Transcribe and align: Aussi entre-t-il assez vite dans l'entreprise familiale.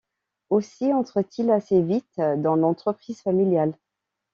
Aussi 0.49 0.91
entre-t-il 0.93 1.51
assez 1.51 1.79
vite 1.79 2.17
dans 2.17 2.55
l'entreprise 2.55 3.21
familiale. 3.21 3.77